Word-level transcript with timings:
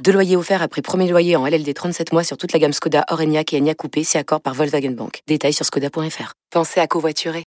Deux 0.00 0.12
loyers 0.12 0.36
offerts 0.36 0.62
après 0.62 0.82
premier 0.82 1.08
loyer 1.08 1.36
en 1.36 1.46
LLD 1.46 1.72
37 1.74 2.12
mois 2.12 2.24
sur 2.24 2.36
toute 2.36 2.52
la 2.52 2.58
gamme 2.58 2.72
Skoda, 2.72 3.04
Orenia 3.10 3.42
et 3.52 3.58
Enya 3.58 3.74
Coupé, 3.74 4.02
si 4.02 4.18
accord 4.18 4.40
par 4.40 4.54
Volkswagen 4.54 4.90
Bank. 4.92 5.20
Détails 5.28 5.52
sur 5.52 5.64
skoda.fr. 5.64 6.32
Pensez 6.50 6.80
à 6.80 6.86
covoiturer. 6.86 7.44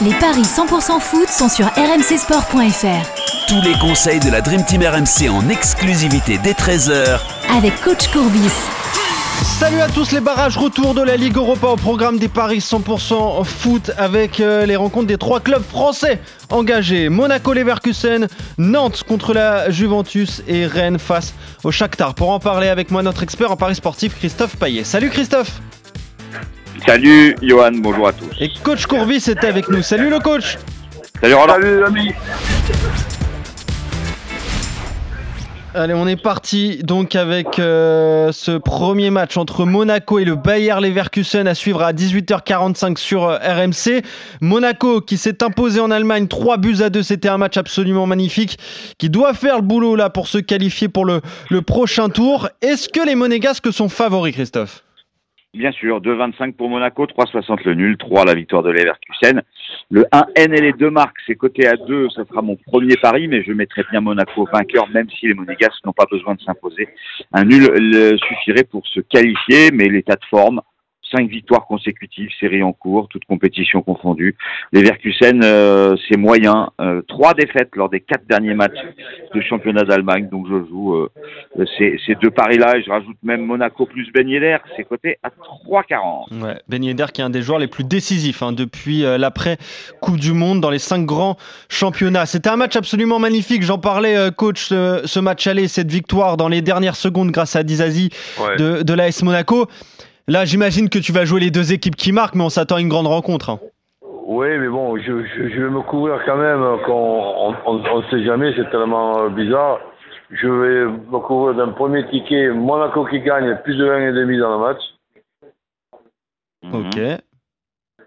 Les 0.00 0.14
paris 0.14 0.42
100% 0.42 1.00
foot 1.00 1.28
sont 1.28 1.48
sur 1.48 1.66
rmcsport.fr. 1.66 3.48
Tous 3.48 3.60
les 3.62 3.76
conseils 3.80 4.20
de 4.20 4.30
la 4.30 4.40
Dream 4.40 4.64
Team 4.64 4.82
RMC 4.82 5.28
en 5.28 5.48
exclusivité 5.48 6.38
dès 6.44 6.52
13h 6.52 7.18
avec 7.50 7.80
coach 7.80 8.08
Courbis. 8.12 8.77
Salut 9.42 9.80
à 9.80 9.88
tous 9.88 10.12
les 10.12 10.20
barrages 10.20 10.56
retour 10.56 10.94
de 10.94 11.02
la 11.02 11.16
Ligue 11.16 11.36
Europa 11.36 11.68
au 11.68 11.76
programme 11.76 12.18
des 12.18 12.28
paris 12.28 12.58
100% 12.58 13.44
foot 13.44 13.90
avec 13.96 14.40
euh, 14.40 14.66
les 14.66 14.76
rencontres 14.76 15.06
des 15.06 15.18
trois 15.18 15.40
clubs 15.40 15.62
français 15.62 16.20
engagés. 16.50 17.08
Monaco 17.08 17.52
Leverkusen, 17.52 18.28
Nantes 18.58 19.02
contre 19.06 19.34
la 19.34 19.70
Juventus 19.70 20.42
et 20.48 20.66
Rennes 20.66 20.98
face 20.98 21.34
au 21.64 21.70
Shakhtar. 21.70 22.14
Pour 22.14 22.30
en 22.30 22.38
parler 22.38 22.68
avec 22.68 22.90
moi 22.90 23.02
notre 23.02 23.22
expert 23.22 23.50
en 23.50 23.56
paris 23.56 23.74
sportif 23.74 24.16
Christophe 24.16 24.56
Payet. 24.56 24.84
Salut 24.84 25.10
Christophe. 25.10 25.60
Salut 26.86 27.36
Johan, 27.42 27.72
bonjour 27.74 28.08
à 28.08 28.12
tous. 28.12 28.30
Et 28.40 28.50
coach 28.62 28.86
Courbis 28.86 29.24
est 29.28 29.44
avec 29.44 29.68
nous. 29.68 29.82
Salut 29.82 30.10
le 30.10 30.18
coach. 30.20 30.58
Salut 31.20 31.34
Roland. 31.34 31.54
Salut 31.54 31.80
l'ami. 31.80 32.12
Allez, 35.74 35.92
on 35.92 36.06
est 36.06 36.16
parti 36.16 36.78
donc 36.82 37.14
avec 37.14 37.58
euh, 37.58 38.32
ce 38.32 38.52
premier 38.52 39.10
match 39.10 39.36
entre 39.36 39.66
Monaco 39.66 40.18
et 40.18 40.24
le 40.24 40.34
Bayer 40.34 40.74
Leverkusen 40.80 41.46
à 41.46 41.54
suivre 41.54 41.82
à 41.82 41.92
18h45 41.92 42.96
sur 42.96 43.24
euh, 43.24 43.36
RMC. 43.36 44.02
Monaco 44.40 45.02
qui 45.02 45.18
s'est 45.18 45.42
imposé 45.44 45.80
en 45.80 45.90
Allemagne 45.90 46.26
3 46.26 46.56
buts 46.56 46.78
à 46.80 46.88
2, 46.88 47.02
c'était 47.02 47.28
un 47.28 47.36
match 47.36 47.58
absolument 47.58 48.06
magnifique 48.06 48.58
qui 48.96 49.10
doit 49.10 49.34
faire 49.34 49.56
le 49.56 49.62
boulot 49.62 49.94
là 49.94 50.08
pour 50.08 50.26
se 50.26 50.38
qualifier 50.38 50.88
pour 50.88 51.04
le, 51.04 51.20
le 51.50 51.60
prochain 51.60 52.08
tour. 52.08 52.48
Est-ce 52.62 52.88
que 52.88 53.06
les 53.06 53.14
Monégasques 53.14 53.70
sont 53.70 53.90
favoris 53.90 54.34
Christophe? 54.34 54.82
Bien 55.54 55.72
sûr, 55.72 56.00
2,25 56.02 56.52
pour 56.52 56.68
Monaco, 56.68 57.06
3,60 57.06 57.64
le 57.64 57.74
nul, 57.74 57.96
3 57.96 58.26
la 58.26 58.34
victoire 58.34 58.62
de 58.62 58.70
Leverkusen. 58.70 59.42
Le 59.90 60.02
1N 60.12 60.54
et 60.54 60.60
les 60.60 60.72
deux 60.74 60.90
marques, 60.90 61.16
c'est 61.26 61.36
coté 61.36 61.66
à 61.66 61.74
2, 61.76 62.10
ça 62.10 62.26
sera 62.26 62.42
mon 62.42 62.56
premier 62.56 62.96
pari, 62.96 63.28
mais 63.28 63.42
je 63.42 63.52
mettrai 63.52 63.82
bien 63.90 64.02
Monaco 64.02 64.46
vainqueur, 64.52 64.86
même 64.90 65.08
si 65.08 65.26
les 65.26 65.32
Monégasques 65.32 65.82
n'ont 65.86 65.94
pas 65.94 66.04
besoin 66.10 66.34
de 66.34 66.40
s'imposer. 66.42 66.88
Un 67.32 67.44
nul 67.44 67.66
suffirait 68.18 68.64
pour 68.64 68.86
se 68.86 69.00
qualifier, 69.00 69.70
mais 69.72 69.88
l'état 69.88 70.16
de 70.16 70.24
forme, 70.28 70.60
cinq 71.10 71.28
victoires 71.28 71.66
consécutives, 71.66 72.30
série 72.38 72.62
en 72.62 72.72
cours, 72.72 73.08
toutes 73.08 73.24
compétitions 73.24 73.82
confondues. 73.82 74.36
Les 74.72 74.82
Verkusen, 74.82 75.40
euh, 75.42 75.96
c'est 76.08 76.16
moyen. 76.16 76.70
Euh, 76.80 77.02
trois 77.08 77.34
défaites 77.34 77.70
lors 77.74 77.88
des 77.88 78.00
quatre 78.00 78.26
derniers 78.26 78.54
matchs 78.54 78.78
de 79.34 79.40
championnat 79.40 79.84
d'Allemagne. 79.84 80.28
Donc 80.30 80.46
je 80.48 80.68
joue 80.68 80.94
euh, 80.94 81.10
ces, 81.78 81.98
ces, 82.06 82.14
deux 82.16 82.30
paris-là 82.30 82.76
et 82.76 82.82
je 82.82 82.90
rajoute 82.90 83.16
même 83.22 83.44
Monaco 83.44 83.86
plus 83.86 84.10
Ben 84.12 84.28
Yedder. 84.28 84.58
C'est 84.76 84.84
coté 84.84 85.18
à 85.22 85.28
3,40. 85.28 86.42
Ouais, 86.42 86.60
Ben 86.68 86.82
Yedder 86.82 87.06
qui 87.12 87.20
est 87.20 87.24
un 87.24 87.30
des 87.30 87.42
joueurs 87.42 87.58
les 87.58 87.68
plus 87.68 87.84
décisifs 87.84 88.42
hein, 88.42 88.52
depuis 88.52 89.02
l'après 89.02 89.56
Coupe 90.00 90.18
du 90.18 90.32
Monde 90.32 90.60
dans 90.60 90.70
les 90.70 90.78
cinq 90.78 91.04
grands 91.04 91.36
championnats. 91.68 92.26
C'était 92.26 92.50
un 92.50 92.56
match 92.56 92.76
absolument 92.76 93.18
magnifique. 93.18 93.62
J'en 93.62 93.78
parlais, 93.78 94.30
coach, 94.36 94.64
ce, 94.66 95.02
ce, 95.04 95.20
match 95.20 95.46
aller, 95.46 95.68
cette 95.68 95.90
victoire 95.90 96.36
dans 96.36 96.48
les 96.48 96.62
dernières 96.62 96.96
secondes 96.96 97.30
grâce 97.30 97.56
à 97.56 97.62
Dizazi 97.62 98.10
ouais. 98.40 98.56
de, 98.56 98.82
de 98.82 98.94
l'AS 98.94 99.22
Monaco. 99.22 99.68
Là, 100.28 100.44
j'imagine 100.44 100.90
que 100.90 100.98
tu 100.98 101.10
vas 101.10 101.24
jouer 101.24 101.40
les 101.40 101.50
deux 101.50 101.72
équipes 101.72 101.96
qui 101.96 102.12
marquent, 102.12 102.34
mais 102.34 102.44
on 102.44 102.50
s'attend 102.50 102.76
à 102.76 102.80
une 102.82 102.90
grande 102.90 103.06
rencontre. 103.06 103.48
Hein. 103.48 103.60
Oui, 104.02 104.58
mais 104.58 104.68
bon, 104.68 104.98
je, 104.98 105.24
je, 105.24 105.48
je, 105.48 105.62
vais 105.62 105.70
me 105.70 105.80
couvrir 105.80 106.20
quand 106.26 106.36
même. 106.36 106.60
Quand 106.84 107.54
on 107.64 107.98
ne 108.00 108.10
sait 108.10 108.22
jamais, 108.24 108.52
c'est 108.54 108.70
tellement 108.70 109.22
euh, 109.22 109.28
bizarre. 109.30 109.80
Je 110.30 110.46
vais 110.46 110.84
me 110.84 111.18
couvrir 111.20 111.56
d'un 111.56 111.72
premier 111.72 112.06
ticket. 112.10 112.50
Monaco 112.50 113.06
qui 113.06 113.20
gagne 113.20 113.56
plus 113.64 113.76
de 113.78 113.86
1,5 113.86 114.38
dans 114.38 114.52
le 114.52 114.66
match. 114.66 114.82
Ok. 116.74 116.98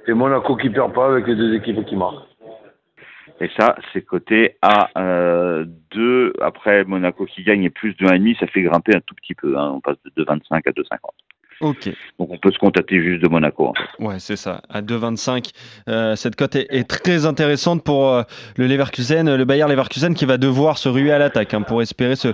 Et 0.07 0.13
Monaco 0.13 0.55
qui 0.57 0.69
perd 0.69 0.93
pas 0.93 1.07
avec 1.07 1.25
les 1.25 1.35
deux 1.35 1.55
équipes 1.55 1.83
qui 1.85 1.95
marquent. 1.95 2.27
Et 3.39 3.49
ça, 3.59 3.75
c'est 3.91 4.03
coté 4.03 4.57
à 4.61 4.89
euh, 4.95 5.65
2. 5.95 6.33
Après, 6.39 6.83
Monaco 6.83 7.25
qui 7.25 7.43
gagne 7.43 7.63
et 7.63 7.71
plus 7.71 7.95
de 7.95 8.05
1,5, 8.05 8.39
ça 8.39 8.45
fait 8.45 8.61
grimper 8.61 8.95
un 8.95 9.01
tout 9.01 9.15
petit 9.15 9.33
peu. 9.33 9.57
Hein. 9.57 9.71
On 9.73 9.81
passe 9.81 9.97
de 10.05 10.23
2,25 10.23 10.53
à 10.53 10.59
2,50. 10.59 10.85
Ok. 11.61 11.89
Donc 12.19 12.29
on 12.31 12.37
peut 12.37 12.51
se 12.51 12.57
contacter 12.57 13.01
juste 13.01 13.21
de 13.21 13.27
Monaco. 13.27 13.67
En 13.67 13.73
fait. 13.73 14.03
Ouais, 14.03 14.15
c'est 14.19 14.35
ça. 14.35 14.61
À 14.69 14.81
2,25, 14.81 15.51
euh, 15.87 16.15
cette 16.15 16.35
cote 16.35 16.55
est, 16.55 16.67
est, 16.69 16.87
très 16.87 17.25
intéressante 17.25 17.83
pour 17.83 18.09
euh, 18.09 18.23
le 18.57 18.67
Leverkusen, 18.67 19.35
le 19.35 19.45
Bayer 19.45 19.67
Leverkusen 19.67 20.13
qui 20.13 20.25
va 20.25 20.37
devoir 20.37 20.77
se 20.77 20.89
ruer 20.89 21.11
à 21.11 21.19
l'attaque 21.19 21.53
hein, 21.53 21.61
pour 21.61 21.81
espérer 21.81 22.15
se, 22.15 22.29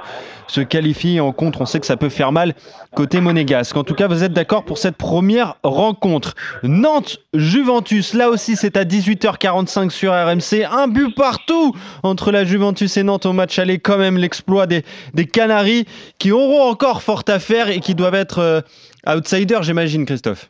se 0.48 0.62
qualifier 0.62 1.20
en 1.20 1.32
contre. 1.32 1.62
On 1.62 1.66
sait 1.66 1.80
que 1.80 1.86
ça 1.86 1.98
peut 1.98 2.10
faire 2.10 2.32
mal 2.32 2.54
côté 2.96 3.20
monégasque. 3.20 3.76
En 3.76 3.84
tout 3.84 3.96
cas, 3.96 4.08
vous 4.08 4.24
êtes 4.24 4.34
d'accord 4.34 4.64
pour 4.64 4.78
cette 4.78 4.98
première 4.98 5.56
rencontre. 5.64 6.36
Nantes-Juventus, 6.64 8.14
là 8.14 8.30
aussi 8.30 8.56
c'est 8.56 8.78
à 8.78 8.86
18h45 8.86 9.90
sur 9.90 10.14
RMC. 10.14 10.66
Un 10.72 10.88
but 10.88 11.14
partout 11.16 11.76
entre 12.04 12.32
la 12.32 12.46
Juventus 12.46 12.96
et 12.98 13.04
Nantes 13.04 13.26
au 13.26 13.34
match 13.34 13.60
aller. 13.60 13.80
Quand 13.80 13.98
même 13.98 14.18
l'exploit 14.18 14.68
des, 14.68 14.84
des 15.14 15.26
Canaries 15.26 15.86
qui 16.18 16.32
auront 16.32 16.70
encore 16.70 17.02
fort 17.02 17.24
à 17.28 17.40
faire 17.40 17.70
et 17.70 17.80
qui 17.80 17.94
doivent 17.94 18.16
être... 18.16 18.40
Euh, 18.40 18.62
Outsider, 19.06 19.60
j'imagine, 19.62 20.06
Christophe. 20.06 20.50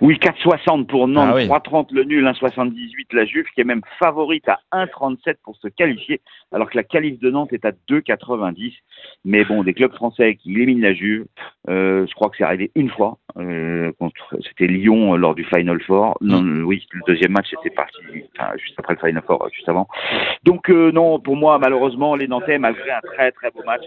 Oui, 0.00 0.14
4,60 0.14 0.86
pour 0.86 1.08
Nantes, 1.08 1.28
ah 1.32 1.34
oui. 1.34 1.46
3,30 1.46 1.92
le 1.92 2.04
nul, 2.04 2.24
1,78 2.24 2.72
la 3.12 3.26
Juve, 3.26 3.44
qui 3.54 3.60
est 3.60 3.64
même 3.64 3.82
favorite 3.98 4.48
à 4.48 4.58
1,37 4.72 5.34
pour 5.44 5.56
se 5.56 5.68
qualifier, 5.68 6.22
alors 6.52 6.70
que 6.70 6.76
la 6.76 6.84
qualif 6.84 7.20
de 7.20 7.30
Nantes 7.30 7.52
est 7.52 7.66
à 7.66 7.72
2,90. 7.88 8.72
Mais 9.26 9.44
bon, 9.44 9.62
des 9.62 9.74
clubs 9.74 9.92
français 9.92 10.36
qui 10.36 10.54
éliminent 10.54 10.80
la 10.80 10.94
Juve, 10.94 11.26
euh, 11.68 12.06
je 12.06 12.14
crois 12.14 12.30
que 12.30 12.38
c'est 12.38 12.44
arrivé 12.44 12.70
une 12.74 12.88
fois, 12.88 13.18
euh, 13.38 13.92
contre, 13.98 14.36
c'était 14.46 14.66
Lyon 14.66 15.14
euh, 15.14 15.16
lors 15.16 15.34
du 15.34 15.44
Final 15.44 15.80
Four. 15.82 16.16
Non, 16.20 16.42
mm. 16.42 16.64
Oui, 16.64 16.86
le 16.92 17.00
deuxième 17.06 17.32
match 17.32 17.52
était 17.52 17.74
parti 17.74 17.98
enfin, 18.38 18.52
juste 18.56 18.74
après 18.78 18.94
le 18.94 19.06
Final 19.06 19.22
Four, 19.26 19.48
juste 19.52 19.68
avant. 19.68 19.88
Donc 20.44 20.70
euh, 20.70 20.92
non, 20.92 21.20
pour 21.20 21.36
moi, 21.36 21.58
malheureusement, 21.58 22.16
les 22.16 22.28
Nantais, 22.28 22.58
malgré 22.58 22.90
un 22.90 23.00
très 23.00 23.32
très 23.32 23.50
beau 23.50 23.62
match, 23.64 23.82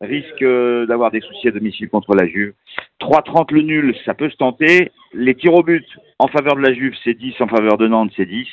risquent 0.00 0.42
euh, 0.42 0.86
d'avoir 0.86 1.10
des 1.10 1.20
soucis 1.20 1.48
à 1.48 1.50
domicile 1.50 1.88
contre 1.88 2.14
la 2.14 2.26
Juve. 2.26 2.54
3,30 3.00 3.52
le 3.52 3.62
nul, 3.62 3.96
ça 4.04 4.14
peut 4.14 4.30
se 4.30 4.36
tenter. 4.36 4.92
Les 5.12 5.34
tirs 5.34 5.54
au 5.54 5.62
but 5.62 5.86
en 6.18 6.28
faveur 6.28 6.56
de 6.56 6.62
la 6.62 6.72
Juve, 6.72 6.94
c'est 7.04 7.14
10, 7.14 7.40
en 7.40 7.48
faveur 7.48 7.76
de 7.78 7.88
Nantes, 7.88 8.12
c'est 8.16 8.26
10 8.26 8.46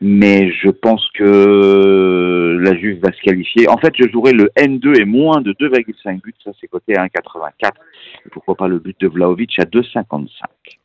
mais 0.00 0.50
je 0.50 0.70
pense 0.70 1.06
que 1.14 2.58
la 2.60 2.74
Juve 2.74 3.00
va 3.02 3.12
se 3.12 3.20
qualifier. 3.20 3.68
En 3.68 3.76
fait, 3.76 3.92
je 3.94 4.08
jouerai 4.08 4.32
le 4.32 4.50
N2 4.56 4.98
et 4.98 5.04
moins 5.04 5.40
de 5.40 5.52
2,5 5.52 6.22
buts, 6.22 6.34
ça 6.42 6.52
c'est 6.60 6.68
coté 6.68 6.96
à 6.96 7.06
1,84. 7.06 7.70
Et 8.24 8.28
pourquoi 8.30 8.54
pas 8.54 8.68
le 8.68 8.78
but 8.78 8.98
de 9.00 9.08
Vlaovic 9.08 9.58
à 9.58 9.64
2,55. 9.64 10.28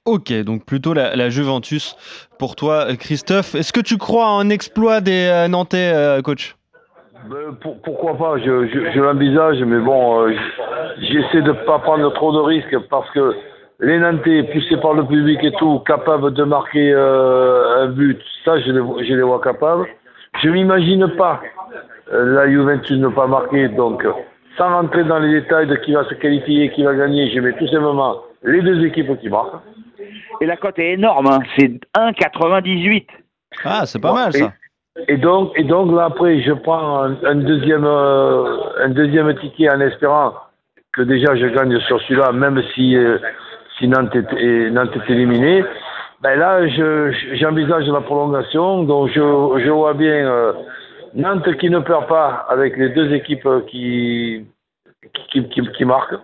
Ok, 0.06 0.34
donc 0.44 0.66
plutôt 0.66 0.94
la, 0.94 1.16
la, 1.16 1.30
Juventus 1.30 1.96
pour 2.38 2.56
toi, 2.56 2.88
Christophe. 3.00 3.56
Est-ce 3.56 3.72
que 3.72 3.80
tu 3.80 3.98
crois 3.98 4.28
en 4.28 4.50
exploit 4.50 5.02
des 5.02 5.30
euh, 5.32 5.48
Nantais, 5.48 5.94
euh, 5.94 6.22
coach? 6.22 6.56
Ben, 7.30 7.56
pour, 7.62 7.82
pourquoi 7.82 8.18
pas, 8.18 8.38
je, 8.38 8.68
je, 8.68 8.92
je 8.94 9.00
l'envisage, 9.00 9.58
mais 9.64 9.80
bon, 9.80 10.28
euh, 10.28 10.34
j'essaie 11.00 11.42
de 11.42 11.54
ne 11.54 11.66
pas 11.66 11.80
prendre 11.80 12.14
trop 12.14 12.34
de 12.34 12.40
risques 12.40 12.78
parce 12.90 13.10
que 13.12 13.34
les 13.80 14.00
Nantais, 14.00 14.44
poussés 14.44 14.78
par 14.78 14.94
le 14.94 15.06
public 15.06 15.40
et 15.44 15.52
tout, 15.54 15.80
capables 15.80 16.34
de 16.34 16.44
marquer 16.44 16.94
euh, 16.94 17.55
un 17.76 17.88
but, 17.88 18.22
ça, 18.44 18.60
je 18.60 18.72
les, 18.72 19.06
je 19.08 19.14
les 19.14 19.22
vois 19.22 19.42
capables. 19.42 19.88
Je 20.44 20.50
m'imagine 20.50 21.08
pas 21.18 21.42
euh, 22.12 22.36
la 22.36 22.50
Juventus 22.50 22.98
ne 22.98 23.08
pas 23.08 23.28
marquer, 23.28 23.68
donc 23.70 24.06
sans 24.58 24.70
rentrer 24.70 25.04
dans 25.04 25.20
les 25.20 25.42
détails 25.42 25.68
de 25.68 25.76
qui 25.76 25.94
va 25.94 26.04
se 26.06 26.14
qualifier, 26.16 26.72
qui 26.72 26.84
va 26.84 26.94
gagner, 26.94 27.30
je 27.34 27.40
mets 27.40 27.54
tout 27.54 27.68
simplement 27.68 28.18
les 28.44 28.62
deux 28.62 28.86
équipes 28.86 29.20
qui 29.20 29.30
marquent. 29.30 29.56
Et 30.42 30.46
la 30.46 30.58
cote 30.58 30.78
est 30.80 30.94
énorme, 30.94 31.28
hein. 31.28 31.40
c'est 31.58 31.72
1,98. 31.98 33.08
Ah, 33.64 33.86
c'est 33.86 34.00
pas 34.00 34.14
mal 34.14 34.34
ça. 34.34 34.54
Et, 35.08 35.14
et, 35.14 35.18
donc, 35.18 35.52
et 35.56 35.64
donc 35.64 35.94
là 35.94 36.06
après, 36.06 36.42
je 36.42 36.54
prends 36.54 37.04
un, 37.04 37.18
un 37.24 37.36
deuxième, 37.36 37.86
euh, 37.86 38.58
un 38.80 38.90
deuxième 38.90 39.34
ticket 39.40 39.70
en 39.70 39.80
espérant 39.80 40.34
que 40.94 41.02
déjà 41.02 41.36
je 41.36 41.48
gagne 41.48 41.80
sur 41.82 42.02
celui-là, 42.02 42.32
même 42.32 42.62
si 42.74 42.96
euh, 42.96 43.18
si 43.78 43.88
Nantes 43.88 44.16
est, 44.16 44.70
Nantes 44.70 44.96
est 44.96 45.12
éliminé, 45.12 45.64
ben 46.26 46.40
là, 46.40 46.68
j'envisage 47.36 47.88
la 47.88 48.02
prolongation. 48.02 48.82
Donc, 48.82 49.10
je, 49.10 49.22
je 49.64 49.70
vois 49.70 49.94
bien 49.94 50.28
euh, 50.28 50.54
Nantes 51.14 51.56
qui 51.58 51.70
ne 51.70 51.78
perd 51.80 52.08
pas 52.08 52.48
avec 52.50 52.76
les 52.78 52.90
deux 52.90 53.14
équipes 53.14 53.48
qui, 53.68 54.44
qui, 55.32 55.48
qui, 55.50 55.62
qui 55.62 55.86
marquent. 55.86 56.16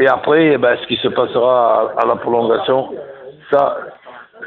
Et 0.00 0.08
après, 0.08 0.58
ben, 0.58 0.76
ce 0.82 0.86
qui 0.88 0.96
se 0.96 1.06
passera 1.06 1.92
à, 1.96 2.02
à, 2.02 2.06
la 2.06 2.16
prolongation, 2.16 2.88
ça, 3.52 3.76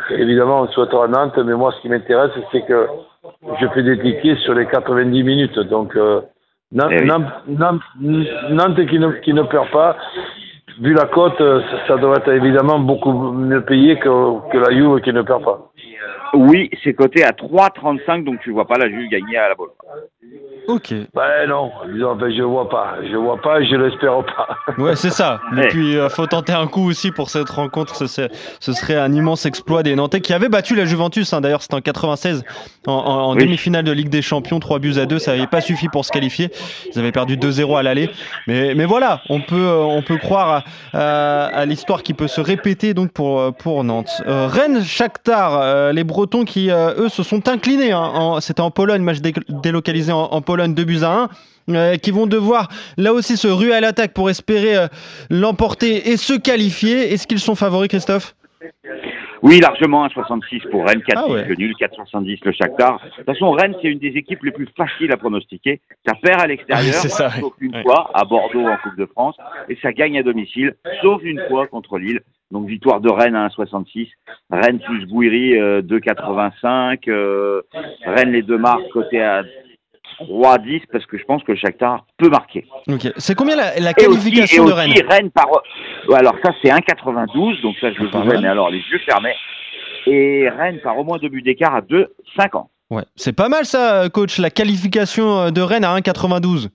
évidemment, 0.09 0.63
on 0.63 0.67
souhaitera 0.67 1.07
Nantes, 1.07 1.37
mais 1.37 1.53
moi, 1.53 1.71
ce 1.77 1.81
qui 1.81 1.87
m'intéresse, 1.87 2.31
c'est 2.51 2.65
que 2.65 2.87
je 3.61 3.67
fais 3.67 3.83
des 3.83 3.99
tickets 3.99 4.37
sur 4.39 4.53
les 4.53 4.65
90 4.65 5.23
minutes. 5.23 5.59
Donc, 5.59 5.95
euh, 5.95 6.19
eh 6.73 7.05
Nantes, 7.05 7.81
qui, 8.89 8.99
ne, 8.99 9.11
qui 9.21 9.33
ne 9.33 9.43
perd 9.43 9.71
pas, 9.71 9.95
vu 10.79 10.93
la 10.93 11.05
cote, 11.05 11.41
ça, 11.87 11.97
doit 11.97 12.17
être 12.17 12.31
évidemment 12.31 12.79
beaucoup 12.79 13.11
mieux 13.11 13.61
payé 13.61 13.97
que, 13.99 14.49
que 14.51 14.57
la 14.57 14.71
Juve 14.71 15.01
qui 15.01 15.13
ne 15.13 15.21
perd 15.21 15.43
pas. 15.43 15.71
Oui, 16.33 16.69
c'est 16.83 16.93
coté 16.93 17.23
à 17.23 17.31
3,35, 17.31 18.23
donc 18.23 18.39
tu 18.41 18.51
vois 18.51 18.67
pas 18.67 18.77
la 18.77 18.89
Juve 18.89 19.09
gagner 19.09 19.37
à 19.37 19.49
la 19.49 19.55
bolle. 19.55 19.69
Ok. 20.69 20.93
Ben 21.15 21.47
non, 21.47 21.71
ben, 21.87 22.31
je 22.31 22.43
vois 22.43 22.69
pas. 22.69 22.97
Je 23.01 23.17
vois 23.17 23.41
pas 23.41 23.59
je 23.63 23.75
l'espère 23.75 24.23
pas. 24.23 24.55
Ouais, 24.77 24.95
c'est 24.95 25.09
ça. 25.09 25.41
Et 25.57 25.67
puis, 25.67 25.93
il 25.93 25.97
euh, 25.97 26.09
faut 26.09 26.27
tenter 26.27 26.53
un 26.53 26.67
coup 26.67 26.87
aussi 26.87 27.11
pour 27.11 27.31
cette 27.31 27.49
rencontre. 27.49 27.95
Ce 27.95 28.05
serait, 28.05 28.29
ce 28.59 28.71
serait 28.71 28.95
un 28.95 29.11
immense 29.11 29.47
exploit 29.47 29.81
des 29.81 29.95
Nantais 29.95 30.21
qui 30.21 30.31
avaient 30.31 30.47
battu 30.47 30.75
la 30.75 30.85
Juventus. 30.85 31.33
Hein. 31.33 31.41
D'ailleurs, 31.41 31.63
c'était 31.63 31.73
en 31.73 31.81
96, 31.81 32.43
en, 32.85 33.35
demi-finale 33.35 33.83
de 33.83 33.91
Ligue 33.91 34.09
des 34.09 34.21
Champions. 34.21 34.59
3 34.59 34.77
buts 34.77 34.99
à 34.99 35.07
2, 35.07 35.17
ça 35.17 35.31
n'avait 35.31 35.47
pas 35.47 35.59
suffi 35.59 35.87
pour 35.89 36.05
se 36.05 36.11
qualifier. 36.11 36.51
Ils 36.93 36.99
avaient 36.99 37.11
perdu 37.11 37.35
2-0 37.35 37.77
à 37.77 37.81
l'aller. 37.81 38.11
Mais, 38.45 38.75
mais 38.75 38.85
voilà, 38.85 39.21
on 39.29 39.41
peut, 39.41 39.55
euh, 39.55 39.81
on 39.81 40.03
peut 40.03 40.17
croire 40.17 40.63
à, 40.93 41.65
l'histoire 41.65 42.03
qui 42.03 42.13
peut 42.13 42.27
se 42.27 42.41
répéter 42.41 42.93
donc 42.93 43.11
pour, 43.11 43.53
pour 43.55 43.83
Nantes. 43.83 44.21
Euh, 44.27 44.47
Rennes, 44.47 44.83
Shakhtar, 44.83 45.93
les 45.93 46.03
Bretons 46.03 46.45
qui, 46.45 46.69
eux, 46.69 47.09
se 47.09 47.23
sont 47.23 47.49
inclinés. 47.49 47.91
Hein. 47.91 48.37
C'était 48.39 48.61
en 48.61 48.71
Pologne, 48.71 49.01
match 49.01 49.17
délocalisé 49.49 50.11
en, 50.11 50.19
en 50.19 50.41
Pologne 50.41 50.58
2 50.67 50.83
buts 50.83 51.03
à 51.03 51.23
1. 51.23 51.29
Euh, 51.69 51.97
qui 51.97 52.09
vont 52.09 52.25
devoir 52.25 52.67
là 52.97 53.13
aussi 53.13 53.37
se 53.37 53.47
ruer 53.47 53.73
à 53.73 53.79
l'attaque 53.79 54.13
pour 54.13 54.29
espérer 54.31 54.75
euh, 54.75 54.87
l'emporter 55.29 56.09
et 56.09 56.17
se 56.17 56.33
qualifier. 56.33 57.13
Est-ce 57.13 57.27
qu'ils 57.27 57.39
sont 57.39 57.53
favoris, 57.53 57.89
Christophe? 57.89 58.35
Oui, 59.41 59.59
largement, 59.59 60.05
1,66 60.07 60.69
pour 60.69 60.85
Rennes, 60.85 61.01
4 61.01 61.23
ah 61.23 61.47
le 61.47 61.55
nul, 61.55 61.73
4,70 61.79 62.39
le 62.43 62.51
Shakhtar. 62.51 62.99
De 62.99 63.15
toute 63.15 63.25
façon, 63.25 63.51
Rennes, 63.51 63.75
c'est 63.81 63.87
une 63.87 63.99
des 63.99 64.09
équipes 64.09 64.43
les 64.43 64.51
plus 64.51 64.67
faciles 64.75 65.11
à 65.13 65.17
pronostiquer. 65.17 65.79
Ça 66.05 66.13
perd 66.21 66.41
à 66.41 66.47
l'extérieur, 66.47 66.93
sauf 66.93 67.53
une 67.59 67.81
fois 67.83 68.11
à 68.13 68.25
Bordeaux 68.25 68.67
en 68.67 68.75
Coupe 68.77 68.97
de 68.97 69.05
France, 69.05 69.37
et 69.69 69.77
ça 69.81 69.93
gagne 69.93 70.17
à 70.17 70.23
domicile, 70.23 70.75
sauf 71.01 71.21
une 71.23 71.41
fois 71.47 71.67
contre 71.67 71.99
Lille. 71.99 72.19
Donc 72.51 72.67
victoire 72.67 72.99
de 72.99 73.09
Rennes 73.09 73.35
à 73.35 73.47
1,66. 73.47 74.09
Rennes 74.49 74.79
plus 74.79 75.05
Bouillerie, 75.05 75.53
2,85. 75.83 77.07
Euh, 77.07 77.61
Rennes 78.05 78.31
les 78.31 78.41
deux 78.41 78.57
marques 78.57 78.89
côté 78.91 79.21
à 79.21 79.43
3-10 80.21 80.83
parce 80.91 81.05
que 81.05 81.17
je 81.17 81.23
pense 81.25 81.43
que 81.43 81.51
le 81.51 81.57
Shakhtar 81.57 82.05
peut 82.17 82.29
marquer. 82.29 82.65
Ok. 82.87 83.11
C'est 83.17 83.35
combien 83.35 83.55
la, 83.55 83.93
qualification 83.93 84.65
de 84.65 84.71
Rennes, 84.71 84.93
Rennes 85.09 85.31
par... 85.31 85.47
Alors 86.13 86.35
ça 86.43 86.51
c'est 86.61 86.69
1,92, 86.69 87.61
donc 87.61 87.75
ça 87.79 87.91
je 87.91 88.01
le 88.01 88.09
jouerai, 88.09 88.37
mais 88.39 88.47
alors 88.47 88.69
les 88.69 88.79
yeux 88.79 88.99
fermés. 89.05 89.35
Et 90.07 90.49
Rennes 90.49 90.79
par 90.81 90.97
au 90.97 91.03
moins 91.03 91.17
deux 91.17 91.29
buts 91.29 91.41
d'écart 91.41 91.75
à 91.75 91.81
2,50. 91.81 92.57
ans. 92.57 92.69
Ouais, 92.89 93.03
c'est 93.15 93.35
pas 93.35 93.49
mal 93.49 93.65
ça, 93.65 94.09
coach, 94.09 94.39
la 94.39 94.49
qualification 94.49 95.51
de 95.51 95.61
Rennes 95.61 95.85
à 95.85 95.95
1,92. 95.99 96.69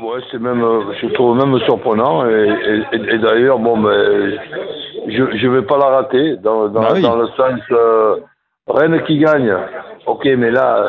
Ouais, 0.00 0.20
c'est 0.30 0.38
même, 0.38 0.62
euh, 0.62 0.92
je 1.02 1.08
trouve 1.08 1.36
même 1.36 1.58
surprenant. 1.60 2.24
Et, 2.28 3.18
d'ailleurs, 3.18 3.58
bon, 3.58 3.78
ben, 3.78 4.38
je 5.08 5.46
ne 5.46 5.54
vais 5.54 5.66
pas 5.66 5.76
la 5.76 5.86
rater 5.86 6.36
dans, 6.36 6.68
dans, 6.68 6.82
bah 6.82 6.94
le 6.94 7.26
sens 7.36 7.60
euh, 7.72 8.16
Rennes 8.68 9.02
qui 9.06 9.18
gagne. 9.18 9.52
Ok, 10.08 10.24
mais 10.24 10.50
là, 10.50 10.88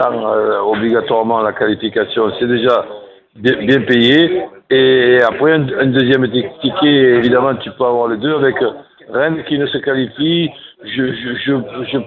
euh, 0.00 0.60
obligatoirement 0.60 1.42
la 1.42 1.52
qualification, 1.52 2.30
c'est 2.38 2.46
déjà 2.46 2.86
bien, 3.34 3.80
payé. 3.80 4.44
Et 4.70 5.18
après, 5.26 5.54
un, 5.54 5.86
deuxième 5.86 6.30
ticket, 6.30 7.16
évidemment, 7.18 7.56
tu 7.56 7.70
peux 7.72 7.84
avoir 7.84 8.06
les 8.06 8.16
deux 8.18 8.32
avec 8.32 8.54
Rennes 9.12 9.42
qui 9.48 9.58
ne 9.58 9.66
se 9.66 9.78
qualifie. 9.78 10.50
Je 10.84 11.04
je, 11.12 11.56
je, 11.92 11.98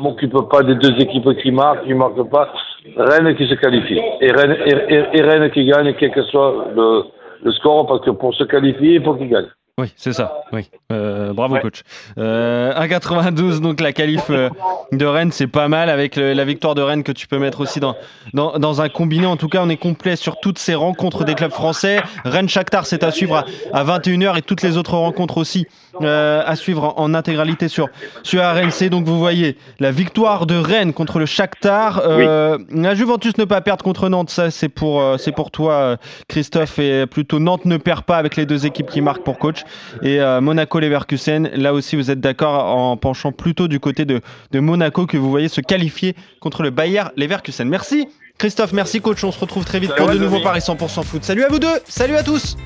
m'occupe 0.00 0.36
pas 0.50 0.62
des 0.62 0.74
deux 0.74 0.94
équipes 1.00 1.34
qui 1.40 1.50
marquent, 1.50 1.84
qui 1.84 1.90
ne 1.90 1.94
marquent 1.94 2.28
pas. 2.30 2.52
Rennes 2.96 3.34
qui 3.34 3.46
se 3.46 3.54
qualifie. 3.54 4.00
Et 4.20 4.30
Rennes, 4.32 4.56
et, 4.66 5.22
Rennes 5.22 5.50
qui 5.50 5.64
gagne, 5.64 5.94
quel 5.98 6.10
que 6.10 6.22
soit 6.24 6.66
le, 6.76 7.04
le 7.42 7.52
score, 7.52 7.86
parce 7.86 8.02
que 8.04 8.10
pour 8.10 8.34
se 8.34 8.44
qualifier, 8.44 8.96
il 8.96 9.02
faut 9.02 9.14
qu'il 9.14 9.30
gagne. 9.30 9.48
Oui, 9.78 9.90
c'est 9.96 10.12
ça. 10.12 10.42
Oui. 10.52 10.68
Euh, 10.92 11.32
bravo, 11.32 11.56
coach. 11.58 11.80
Euh, 12.18 12.74
1,92, 12.74 13.60
donc 13.60 13.80
la 13.80 13.94
qualif 13.94 14.24
euh, 14.28 14.50
de 14.92 15.06
Rennes, 15.06 15.32
c'est 15.32 15.46
pas 15.46 15.66
mal 15.66 15.88
avec 15.88 16.16
la 16.16 16.44
victoire 16.44 16.74
de 16.74 16.82
Rennes 16.82 17.02
que 17.02 17.12
tu 17.12 17.26
peux 17.26 17.38
mettre 17.38 17.60
aussi 17.60 17.80
dans, 17.80 17.96
dans, 18.34 18.82
un 18.82 18.90
combiné. 18.90 19.24
En 19.24 19.38
tout 19.38 19.48
cas, 19.48 19.60
on 19.62 19.70
est 19.70 19.78
complet 19.78 20.16
sur 20.16 20.38
toutes 20.40 20.58
ces 20.58 20.74
rencontres 20.74 21.24
des 21.24 21.34
clubs 21.34 21.52
français. 21.52 22.02
Rennes-Shakhtar, 22.26 22.84
c'est 22.84 23.02
à 23.02 23.10
suivre 23.10 23.46
à, 23.72 23.84
21h 23.84 24.36
et 24.36 24.42
toutes 24.42 24.60
les 24.60 24.76
autres 24.76 24.94
rencontres 24.94 25.38
aussi 25.38 25.66
euh, 26.02 26.42
à 26.44 26.54
suivre 26.54 26.92
en, 26.98 27.14
intégralité 27.14 27.68
sur, 27.68 27.88
sur 28.22 28.42
RNC. 28.42 28.90
Donc, 28.90 29.06
vous 29.06 29.18
voyez 29.18 29.56
la 29.80 29.90
victoire 29.90 30.44
de 30.44 30.56
Rennes 30.56 30.92
contre 30.92 31.18
le 31.18 31.24
Shakhtar. 31.24 32.02
La 32.06 32.94
Juventus 32.94 33.38
ne 33.38 33.46
pas 33.46 33.62
perdre 33.62 33.82
contre 33.82 34.10
Nantes, 34.10 34.28
ça, 34.28 34.50
c'est 34.50 34.68
pour, 34.68 35.02
c'est 35.18 35.32
pour 35.32 35.50
toi, 35.50 35.96
Christophe. 36.28 36.78
Et 36.78 37.06
plutôt 37.06 37.38
Nantes 37.38 37.64
ne 37.64 37.78
perd 37.78 38.02
pas 38.02 38.18
avec 38.18 38.36
les 38.36 38.44
deux 38.44 38.66
équipes 38.66 38.90
qui 38.90 39.00
marquent 39.00 39.24
pour 39.24 39.38
coach. 39.38 39.61
Et 40.02 40.20
euh, 40.20 40.40
Monaco-Leverkusen, 40.40 41.50
là 41.54 41.72
aussi 41.74 41.96
vous 41.96 42.10
êtes 42.10 42.20
d'accord 42.20 42.64
en 42.76 42.96
penchant 42.96 43.32
plutôt 43.32 43.68
du 43.68 43.80
côté 43.80 44.04
de, 44.04 44.20
de 44.50 44.60
Monaco 44.60 45.06
que 45.06 45.16
vous 45.16 45.30
voyez 45.30 45.48
se 45.48 45.60
qualifier 45.60 46.14
contre 46.40 46.62
le 46.62 46.70
Bayer 46.70 47.04
Leverkusen. 47.16 47.68
Merci 47.68 48.08
Christophe, 48.38 48.72
merci 48.72 49.00
coach, 49.00 49.22
on 49.24 49.30
se 49.30 49.38
retrouve 49.38 49.64
très 49.64 49.78
vite 49.78 49.94
pour 49.94 50.08
de 50.08 50.18
nouveaux 50.18 50.40
Paris 50.40 50.60
100% 50.60 51.04
foot. 51.04 51.22
Salut 51.22 51.44
à 51.44 51.48
vous 51.48 51.58
deux, 51.58 51.80
salut 51.86 52.16
à 52.16 52.22
tous 52.22 52.56